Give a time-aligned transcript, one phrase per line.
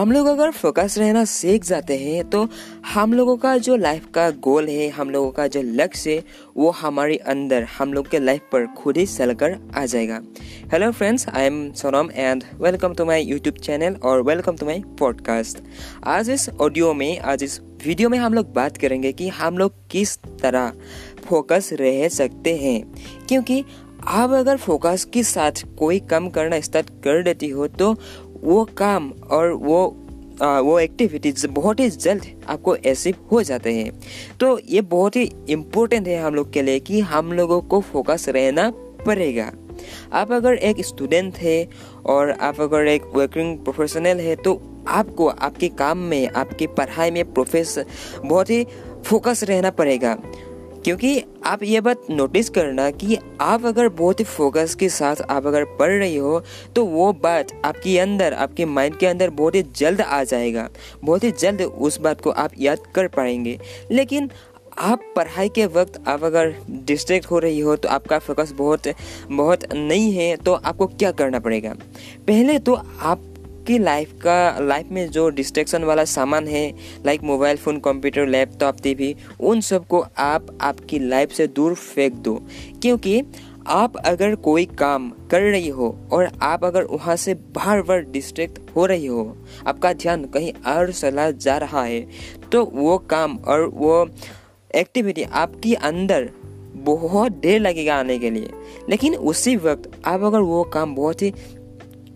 [0.00, 2.48] हम लोग अगर फोकस रहना सीख जाते हैं तो
[2.86, 6.22] हम लोगों का जो लाइफ का गोल है, हम लोगों का जो लक्ष्य है,
[6.56, 10.20] वो हमारे अंदर, हम लोग के लाइफ पर खुद ही चल कर आ जाएगा।
[10.72, 14.82] Hello friends I am Sonam and welcome to my YouTube channel और वेलकम टू माय
[14.98, 15.58] पॉडकास्ट
[16.04, 19.74] आज इस ऑडियो में, आज इस वीडियो में हम लोग बात करेंगे कि हम लोग
[19.90, 20.72] किस तरह
[21.26, 22.82] फोकस रह सकते हैं।
[23.28, 23.64] क्योंकि
[24.08, 27.94] आप अगर फोकस के साथ कोई काम करना स्टार्ट कर देती हो तो
[28.44, 29.96] वो काम और वो
[30.42, 33.90] आ, वो एक्टिविटीज़ बहुत ही जल्द आपको एसिव हो जाते हैं।
[34.40, 38.28] तो ये बहुत ही इम्पोर्टेंट है हम लोग के लिए कि हम लोगों को फोकस
[38.28, 38.70] रहना
[39.06, 39.50] पड़ेगा।
[40.12, 41.68] आप अगर एक स्टूडेंट है
[42.06, 47.32] और आप अगर एक वर्किंग प्रोफेशनल है तो आपको आपके काम में आपकी पढ़ाई में
[47.32, 47.78] प्रोफेस
[48.24, 48.64] बहुत ही
[49.04, 50.16] फोकस रहना पड़ेगा।
[50.84, 55.46] क्योंकि आप ये बात नोटिस करना कि आप अगर बहुत ही फोकस के साथ आप
[55.46, 56.42] अगर पढ़ रही हो
[56.76, 60.68] तो वो बात आपके अंदर, आपके माइंड के अंदर बहुत ही जल्द आ जाएगा।
[61.04, 63.58] बहुत ही जल्द उस बात को आप याद कर पाएँगे।
[63.90, 64.30] लेकिन
[64.78, 68.88] आप पढ़ाई के वक्त आप अगर डिस्ट्रैक्ट हो रही हो तो आपका फोकस बहुत
[69.30, 71.74] बहुत नहीं है तो आपको क्या करना पड़ेगा?
[72.26, 73.26] पहले तो आप
[73.70, 76.62] आपकी लाइफ का लाइफ में जो डिस्ट्रैक्शन वाला सामान है
[77.06, 82.34] like mobile phone computer laptop TV उन सबको आप आपकी लाइफ से दूर फेंक दो।
[82.82, 83.22] क्योंकि
[83.66, 88.58] आप अगर कोई काम कर रही हो और आप अगर वहाँ से बार बार डिस्ट्रैक्ट
[88.76, 92.00] हो रही हो, आपका ध्यान कहीं और चला जा रहा है
[92.52, 94.06] तो वो काम और वो
[94.74, 96.28] एक्टिविटी आपके अंदर
[96.84, 98.50] बहुत देर लगेगा आने के लिए।
[98.88, 101.32] लेकिन उसी वक्त आप अगर वो काम बहुत ही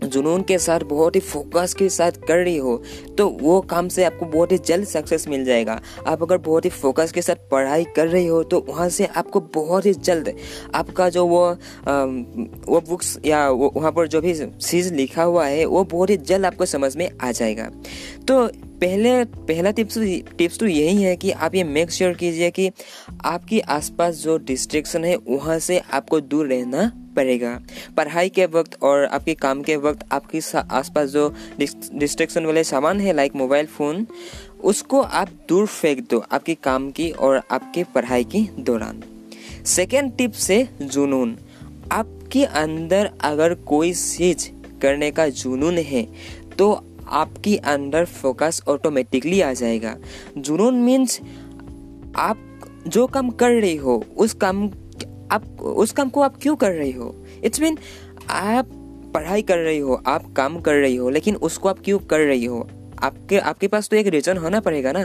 [0.06, 2.76] जुनून के साथ, बहुत ही फोकस के साथ कर रही हो
[3.18, 6.70] तो वो काम से आपको बहुत ही जल्द सक्सेस मिल जाएगा। आप अगर बहुत ही
[6.72, 10.32] फोकस के साथ पढ़ाई कर रही हो तो वहाँ से आपको बहुत ही जल्द
[10.74, 11.44] आपका जो वो
[12.66, 16.16] वो बुक्स या वो, वहाँ पर जो भी चीज़ लिखा हुआ है, वो बहुत ही
[16.18, 17.70] जल्द आपको समझ में आ जाएगा।
[18.28, 18.46] तो
[18.80, 19.98] पहले, पहला टिप्स
[20.38, 22.70] टिप्स तो यही है कि आप ये मेक श्योर कीजिए कि
[23.24, 27.58] आपके आसपास जो डिस्ट्रेक्शन है, वहाँ से आपको दूर रहना पड़ेगा।
[27.96, 33.12] पढ़ाई के वक्त और आपके काम के वक्त आपके आसपास जो डिस्ट्रेक्शन वाले सामान है
[33.12, 34.06] लाइक मोबाइल फ़ोन
[34.64, 39.02] उसको आप दूर फेंक दो आपके काम की और आपके पढ़ाई के दौरान।
[39.66, 41.36] सेकेंड टिप से जुनून।
[41.92, 44.48] आपके अंदर अगर कोई चीज़
[44.82, 46.06] करने का जुनून है
[46.58, 46.72] तो
[47.06, 49.96] आपके अंदर फोकस ऑटोमेटिकली आ जाएगा।
[50.38, 51.20] जुनून मीन्स
[52.16, 52.38] आप
[52.86, 54.68] जो काम कर रही हो, उस काम
[55.34, 57.24] आप, उस काम को आप क्यों कर रही हो?
[57.44, 57.78] इट्स मीन
[58.30, 58.68] आप
[59.14, 62.44] पढ़ाई कर रही हो, आप काम कर रही हो, लेकिन उसको आप क्यों कर रही
[62.44, 62.68] हो?
[63.02, 65.04] आपके आपके पास तो एक रीजन होना पड़ेगा ना?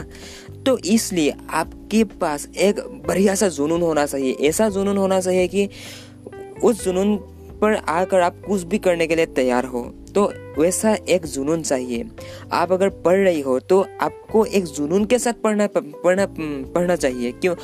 [0.66, 5.68] तो इसलिए आपके पास एक बढ़िया सा जुनून होना चाहिए। ऐसा जुनून होना चाहिए कि
[6.64, 7.16] उस जुनून
[7.60, 10.24] पर आकर आप कुछ भी करने के लिए तैयार हो। तो
[10.58, 12.04] वैसा एक जुनून चाहिए।
[12.52, 16.26] आप अगर पढ़ रही हो तो आपको एक जुनून के साथ पढ़ना पढ़ना
[16.74, 17.54] पढ़ना चाहिए। क्यों?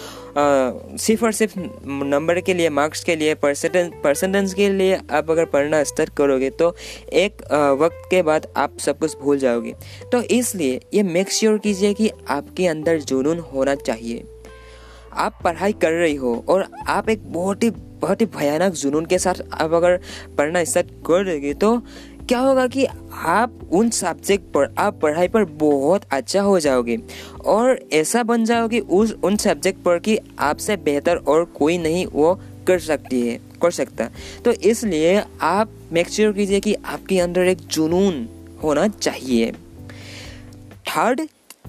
[0.97, 5.83] सिर्फ़ और सिर्फ़ नंबर के लिए मार्क्स के लिए परसेंटेज के लिए आप अगर पढ़ना
[5.85, 6.75] स्टार्ट करोगे तो
[7.15, 9.75] एक आ, वक्त के बाद आप सब कुछ भूल जाओगे।
[10.13, 14.25] तो इसलिए ये मेक श्योर कीजिए कि आपके अंदर जुनून होना चाहिए।
[15.15, 17.71] आप पढ़ाई कर रही हो और आप एक बहुत ही
[18.01, 19.99] बहुत ही भयानक जुनून के साथ आप अगर
[20.39, 21.71] पढ़ना स्टार्ट कर दोगे तो
[22.29, 26.99] क्या होगा कि आप उन सब्जेक्ट पर आप पढ़ाई पर बहुत अच्छा हो जाओगे।
[27.45, 32.41] और ऐसा बन जाओगे उस उन सब्जेक्ट पर कि आपसे बेहतर और कोई नहीं वो
[32.67, 34.09] कर सकती है कर सकता।
[34.45, 38.29] तो इसलिए आप मेक श्योर कीजिए कि आपके अंदर एक जुनून
[38.63, 39.53] होना चाहिए।
[40.87, 41.21] थर्ड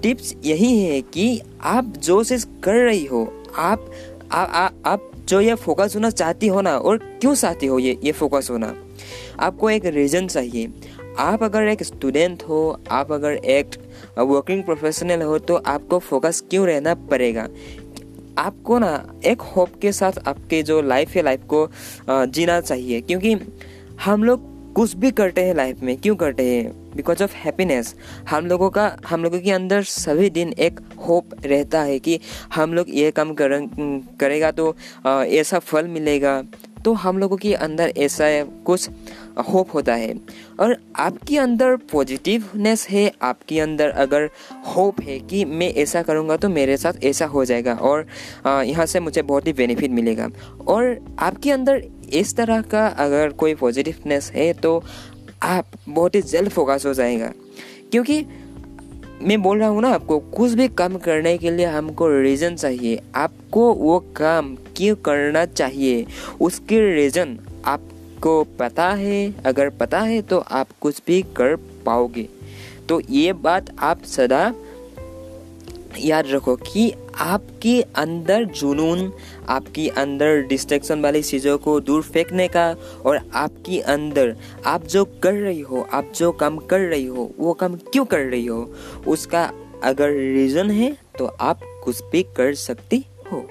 [0.02, 3.92] टिप्स यही है कि आप जो चीज़ कर रही हो। आप
[4.32, 7.98] आ, आ, आप जो ये फोकस होना चाहती हो ना और क्यों चाहती हो ये
[8.04, 8.74] ये फोकस होना?
[9.40, 10.72] आपको एक रीज़न चाहिए।
[11.18, 13.70] आप अगर एक स्टूडेंट हो, आप अगर एक
[14.18, 17.48] वर्किंग प्रोफेशनल हो तो आपको फोकस क्यों रहना पड़ेगा?
[18.38, 21.68] आपको ना एक होप के साथ आपके जो लाइफ है लाइफ को
[22.08, 23.34] जीना चाहिए। क्योंकि
[24.04, 26.72] हम लोग कुछ भी करते हैं लाइफ में, क्यों करते हैं?
[26.96, 27.94] बिकॉज़ ऑफ़ हैप्पीनेस
[28.28, 32.18] हम लोगों का, हम लोगों के अंदर सभी दिन एक होप रहता है कि
[32.54, 33.58] हम लोग ये काम कर,
[34.20, 34.74] करेगा तो
[35.06, 36.42] ऐसा फल मिलेगा।
[36.84, 38.26] तो हम लोगों के अंदर ऐसा
[38.64, 38.88] कुछ
[39.48, 40.14] होप होता है।
[40.60, 44.28] और आपके अंदर पॉजिटिवनेस है, आपके अंदर अगर
[44.66, 48.06] होप है कि मैं ऐसा करूँगा तो मेरे साथ ऐसा हो जाएगा और
[48.46, 50.28] यहाँ से मुझे बहुत ही बेनिफिट मिलेगा।
[50.66, 51.82] और आपके अंदर
[52.12, 54.82] इस तरह का अगर कोई पॉजिटिवनेस है तो
[55.42, 57.32] आप बहुत ही जल्द फोकस हो जाएगा।
[57.92, 58.24] क्योंकि
[59.22, 63.00] मैं बोल रहा हूँ ना आपको, कुछ भी काम करने के लिए हमको रीज़न चाहिए।
[63.14, 66.06] आपको वो काम क्यों करना चाहिए?
[66.40, 71.56] उसके रीज़न आपको पता है, अगर पता है तो आप कुछ भी कर
[71.86, 72.28] पाओगे।
[72.88, 74.54] तो ये बात आप सदा
[75.98, 79.12] याद रखो कि आपके अंदर जुनून,
[79.48, 82.70] आपकी अंदर डिस्ट्रैक्शन वाली चीज़ों को दूर फेंकने का
[83.06, 84.34] और आपकी अंदर
[84.66, 88.20] आप जो कर रही हो, आप जो काम कर रही हो, वो काम क्यों कर
[88.20, 88.70] रही हो,
[89.06, 89.50] उसका
[89.84, 93.46] अगर रीज़न है तो आप कुछ भी कर सकती हो।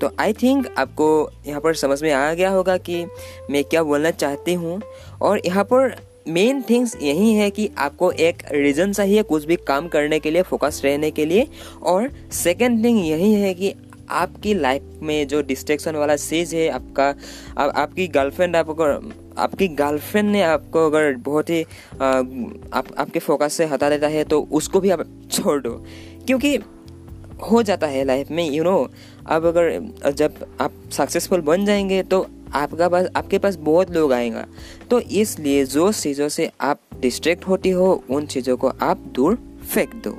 [0.00, 1.06] तो आई थिंक आपको
[1.46, 3.04] यहाँ पर समझ में आ गया होगा कि
[3.50, 4.80] मैं क्या बोलना चाहती हूँ
[5.22, 5.96] और यहाँ पर
[6.28, 10.42] मेन थिंग्स यही है कि आपको एक रीज़न चाहिए कुछ भी काम करने के लिए
[10.42, 11.46] फोकस रहने के लिए।
[11.82, 13.74] और सेकेंड थिंग यही है कि
[14.10, 17.14] आपकी लाइफ में जो डिस्ट्रेक्शन वाला चीज़ है आपका
[17.58, 18.84] आ, आपकी गर्लफ्रेंड आपको
[19.38, 24.40] आपकी गर्लफ्रेंड ने आपको अगर बहुत ही आप, आपके फोकस से हटा देता है तो
[24.52, 25.70] उसको भी आप छोड़ दो।
[26.26, 26.58] क्योंकि
[27.50, 28.94] हो जाता है लाइफ में यू you नो know,
[29.26, 34.46] अब अगर जब आप सक्सेसफुल बन जाएँगे तो आपका पास आपके पास बहुत लोग आएगा।
[34.90, 39.34] तो इसलिए जो चीज़ों से आप डिस्ट्रैक्ट होती हो, उन चीज़ों को आप दूर
[39.64, 40.10] फेंक दो।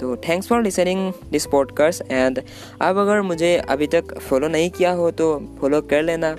[0.00, 2.40] तो thanks for listening this podcast and
[2.82, 6.36] अब अगर मुझे अभी तक फॉलो नहीं किया हो तो फॉलो कर लेना।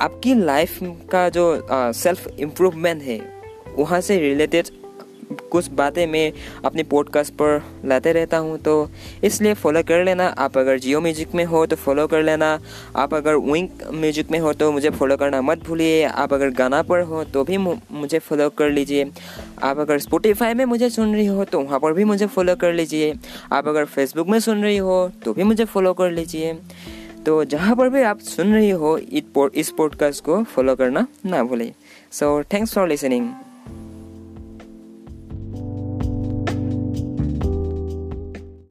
[0.00, 0.78] आपकी लाइफ
[1.10, 3.20] का जो सेल्फ इम्प्रूवमेंट है,
[3.76, 4.68] वहाँ से रिलेटेड
[5.52, 6.32] कुछ बातें मैं
[6.64, 8.74] अपने पॉडकास्ट पर लाते रहता हूँ तो
[9.24, 12.58] इसलिए फॉलो कर लेना। आप अगर जियो म्यूज़िक में हो तो फॉलो कर लेना।
[12.96, 16.82] आप अगर विंक म्यूज़िक में हो तो मुझे फॉलो करना मत भूलिए। आप अगर गाना
[16.82, 19.10] पर हो तो भी मुझे फॉलो कर लीजिए।
[19.62, 22.72] आप अगर स्पोटिफाई में मुझे सुन रही हो तो वहाँ पर भी मुझे फॉलो कर
[22.72, 23.12] लीजिए।
[23.52, 26.58] आप अगर फेसबुक में सुन रही हो तो भी मुझे फॉलो कर लीजिए।
[27.26, 31.72] तो जहाँ पर भी आप सुन रही हो, इस पॉडकास्ट को फॉलो करना ना भूलें
[32.12, 33.28] सो थैंक्स फॉर लिसनिंग